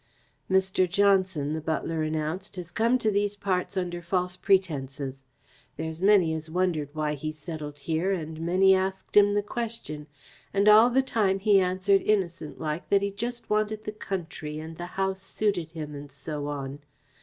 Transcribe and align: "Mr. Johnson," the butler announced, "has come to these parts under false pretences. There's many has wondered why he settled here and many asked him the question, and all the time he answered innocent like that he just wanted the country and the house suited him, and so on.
"Mr. 0.49 0.89
Johnson," 0.89 1.53
the 1.53 1.61
butler 1.61 2.01
announced, 2.01 2.55
"has 2.55 2.71
come 2.71 2.97
to 2.97 3.11
these 3.11 3.35
parts 3.35 3.77
under 3.77 4.01
false 4.01 4.35
pretences. 4.35 5.23
There's 5.77 6.01
many 6.01 6.33
has 6.33 6.49
wondered 6.49 6.89
why 6.93 7.13
he 7.13 7.31
settled 7.31 7.77
here 7.77 8.11
and 8.11 8.41
many 8.41 8.73
asked 8.73 9.15
him 9.15 9.35
the 9.35 9.43
question, 9.43 10.07
and 10.55 10.67
all 10.67 10.89
the 10.89 11.03
time 11.03 11.37
he 11.37 11.59
answered 11.59 12.01
innocent 12.01 12.59
like 12.59 12.89
that 12.89 13.03
he 13.03 13.11
just 13.11 13.47
wanted 13.47 13.83
the 13.83 13.91
country 13.91 14.57
and 14.59 14.75
the 14.77 14.87
house 14.97 15.21
suited 15.21 15.73
him, 15.73 15.93
and 15.93 16.09
so 16.11 16.47
on. 16.47 16.79